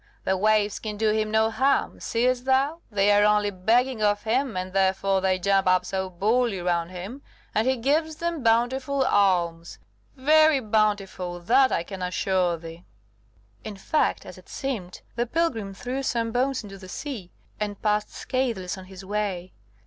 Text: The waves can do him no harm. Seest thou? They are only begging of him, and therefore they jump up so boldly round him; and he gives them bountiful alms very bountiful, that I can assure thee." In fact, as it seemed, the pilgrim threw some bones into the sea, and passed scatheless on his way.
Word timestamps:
The 0.23 0.35
waves 0.35 0.79
can 0.79 0.97
do 0.97 1.11
him 1.11 1.29
no 1.29 1.51
harm. 1.51 1.99
Seest 1.99 2.45
thou? 2.45 2.79
They 2.89 3.11
are 3.11 3.23
only 3.23 3.51
begging 3.51 4.01
of 4.01 4.23
him, 4.23 4.57
and 4.57 4.73
therefore 4.73 5.21
they 5.21 5.37
jump 5.37 5.67
up 5.67 5.85
so 5.85 6.09
boldly 6.09 6.59
round 6.59 6.89
him; 6.89 7.21
and 7.53 7.67
he 7.67 7.77
gives 7.77 8.15
them 8.15 8.41
bountiful 8.41 9.05
alms 9.05 9.77
very 10.15 10.59
bountiful, 10.59 11.39
that 11.41 11.71
I 11.71 11.83
can 11.83 12.01
assure 12.01 12.57
thee." 12.57 12.83
In 13.63 13.75
fact, 13.77 14.25
as 14.25 14.39
it 14.39 14.49
seemed, 14.49 15.01
the 15.15 15.27
pilgrim 15.27 15.75
threw 15.75 16.01
some 16.01 16.31
bones 16.31 16.63
into 16.63 16.79
the 16.79 16.89
sea, 16.89 17.29
and 17.59 17.79
passed 17.79 18.09
scatheless 18.09 18.79
on 18.79 18.85
his 18.85 19.05
way. 19.05 19.53